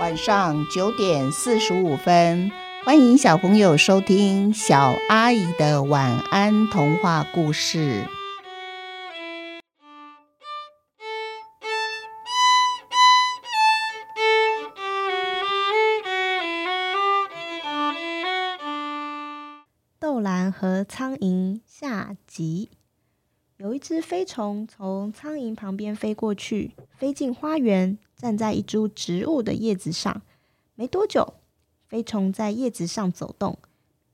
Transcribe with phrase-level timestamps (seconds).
[0.00, 2.50] 晚上九点四十五分，
[2.84, 8.04] 欢迎小朋友收听小阿姨的晚安童话故事。
[20.00, 22.68] 豆兰和苍蝇下集。
[23.58, 30.22] 有一只飞虫从苍蝇旁边飞过去，飞进花园，站在一株植物的叶子上。
[30.76, 31.34] 没多久，
[31.86, 33.58] 飞虫在叶子上走动，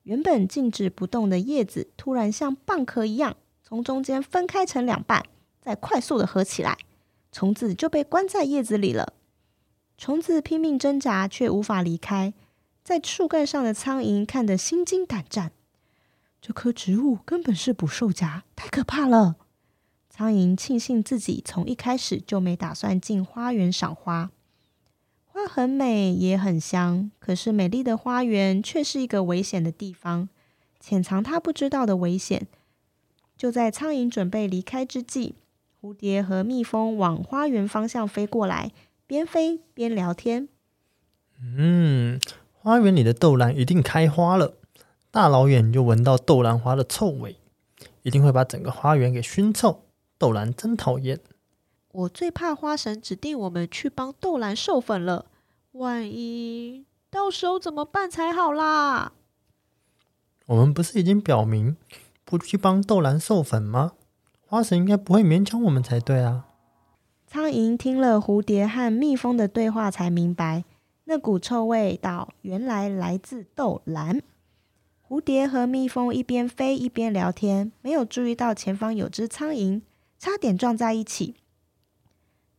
[0.03, 5.25] 原本静止不动的叶子突然像蚌壳一样，从中间分开成两半，
[5.61, 6.77] 再快速的合起来，
[7.31, 9.13] 虫子就被关在叶子里了。
[9.97, 12.35] 虫子拼命挣扎，却无法离开。
[12.83, 15.53] 在树干上的苍蝇看得心惊胆战。
[16.41, 19.37] 这棵植物根本是捕兽夹，太可怕了。
[20.21, 24.31] 苍蝇庆幸自己从一开始就没打算进花园赏花。
[25.25, 30.29] 花很美，也很香，可是美丽的花园却是一个危险的地方，
[30.79, 32.47] 潜藏它不知道的危险。
[33.35, 35.37] 就在苍蝇准备离开之际，
[35.81, 38.73] 蝴蝶和蜜蜂往花园方向飞过来，
[39.07, 40.51] 边飞边聊天。
[41.41, 42.21] 嗯，
[42.53, 44.53] 花园里的豆兰一定开花了。
[45.11, 47.37] 大老远就闻到豆兰花的臭味，
[48.03, 49.85] 一定会把整个花园给熏臭。
[50.21, 51.19] 豆兰真讨厌！
[51.93, 55.25] 我最怕花神指定我们去帮豆兰授粉了，
[55.73, 59.15] 万一到时候怎么办才好啦？
[60.45, 61.79] 我们不是已经表明
[62.27, 63.93] 不去帮豆兰授粉吗？
[64.45, 66.49] 花神应该不会勉强我们才对啊！
[67.27, 70.65] 苍蝇听了蝴蝶和蜜蜂的对话，才明白
[71.05, 74.21] 那股臭味道原来来自豆兰。
[75.09, 79.81] 蝴蝶和蜜蜂一边飞一边聊天，没有注意到前方有只苍蝇，
[80.21, 81.35] 差点撞在一起。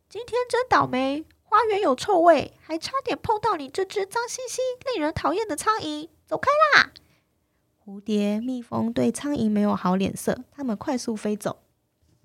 [0.10, 6.10] 今天真倒霉，花园有臭味，还差点碰到你这只脏兮兮、令人讨厌的苍蝇。
[6.26, 6.92] 走开啦！
[7.86, 11.60] 蝴蝶、蜜蜂对苍蝇没有好脸色，它们快速飞走。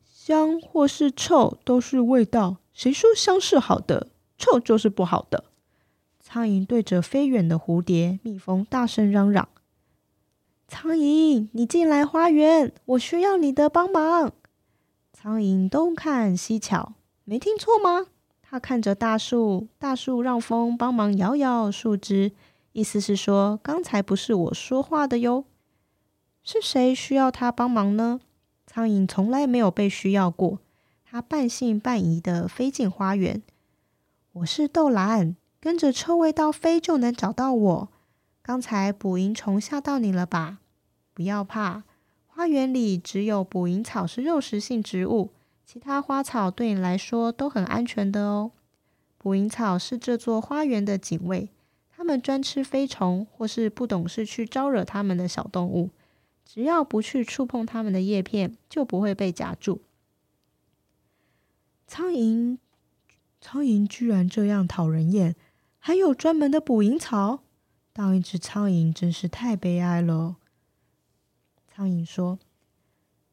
[0.03, 4.09] 香或是臭都是味道，谁说香是好的，
[4.39, 5.45] 臭就是不好的？
[6.19, 9.47] 苍蝇对着飞远的蝴蝶、蜜蜂大声嚷嚷。
[10.67, 14.33] 苍蝇，你进来花园，我需要你的帮忙。
[15.19, 16.93] 苍蝇东看西瞧，
[17.25, 18.09] 没听错吗？
[18.43, 22.33] 他看着大树，大树让风帮忙摇摇树枝，
[22.73, 25.47] 意思是说，刚才不是我说话的哟。
[26.43, 28.21] 是谁需要他帮忙呢？
[28.67, 30.59] 苍蝇从来没有被需要过，
[31.03, 33.43] 他半信半疑的飞进花园。
[34.35, 37.89] 我是豆兰，跟着臭味道飞就能找到我。
[38.43, 40.59] 刚才捕蝇虫吓到你了吧？
[41.15, 41.85] 不要怕，
[42.47, 45.33] 花园里只有捕蝇草是肉食性植物，
[45.65, 48.53] 其他花草对你来说都很安全的哦。
[49.19, 51.49] 捕蝇草是这座花园的警卫，
[51.91, 55.91] 它们专吃飞虫或是不懂事去招惹它们的小动物，
[56.45, 59.81] 只要不去触碰它们的叶片，就不会被夹住。
[61.89, 62.59] 苍蝇，
[63.41, 65.35] 苍蝇居然这样讨人厌，
[65.81, 67.41] 还有专门的捕蝇草。
[67.93, 70.37] 当一只苍蝇真是太悲哀了。
[71.77, 72.39] 苍蝇说：“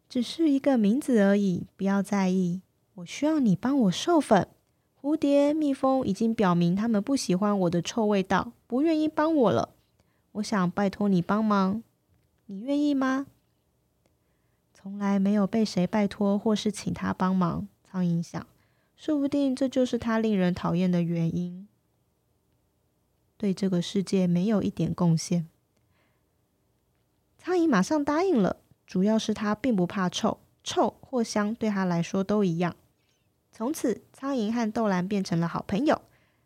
[0.10, 2.62] 只是一个名字而已，不要在意。
[2.96, 4.50] 我需要你帮我授粉。
[5.02, 9.76] 蝴蝶、蜜蜂已经表明他们不喜欢我的臭味道，不愿意帮我了。
[10.34, 11.84] 我想拜托你帮忙，
[12.48, 13.28] 你愿意吗？”
[14.76, 17.70] 从来没有被谁拜托或是请他帮忙。
[17.86, 18.46] 苍蝇想，
[18.98, 21.66] 说不定这就是他令人讨厌的原因。
[23.38, 25.48] 对这个世界没有一点贡献。
[27.46, 32.74] 苍蝇马上答应了，主要是它并不怕臭，臭或香对它来说都一样。
[33.52, 36.02] 从此，苍蝇和豆兰变成了好朋友。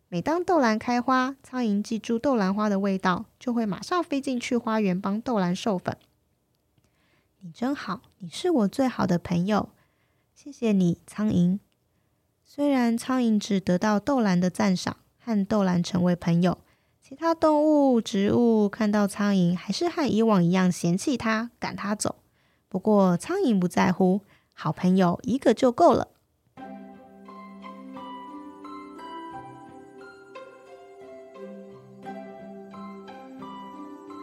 [0.09, 5.95] 每当豆兰开花，苍蝇记住豆兰花的味道，就会马上飞进去花园帮豆兰授粉。
[7.41, 9.69] 你真好，你是我最好的朋友，
[10.33, 11.59] 谢谢你，苍蝇。
[12.43, 16.57] 虽然苍蝇只得到豆兰的赞赏，和豆兰成为朋友。
[17.09, 22.15] 其他动物、植物看到苍蝇，还是和以往一样嫌弃它、赶它走。
[22.67, 24.19] 不过苍蝇不在乎，
[24.53, 26.09] 好朋友一个就够了。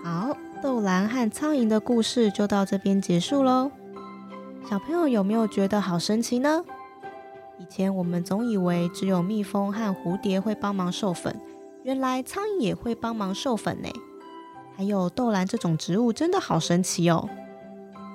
[0.05, 3.71] 好，豆兰和苍蝇的故事就到这边结束喽。
[4.69, 6.63] 小朋友有没有觉得好神奇呢？
[7.59, 11.35] 以前我们总以为只有蜜蜂和蝴蝶会帮忙授粉。
[11.85, 13.89] 原来苍蝇也会帮忙授粉呢，
[14.75, 17.29] 还有豆兰这种植物真的好神奇哦。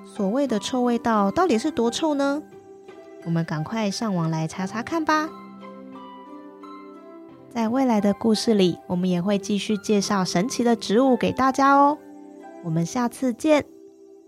[0.04, 2.42] 所谓的臭味道到底是多臭呢？
[3.24, 5.30] 我们赶快上网来查查看吧。
[7.48, 11.98] 在未来的故事里，我们也会继续介绍神奇的植物给大家哦。
[12.64, 13.64] 我们下次见，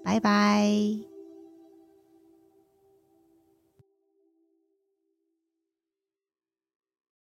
[0.04, 1.11] 拜拜。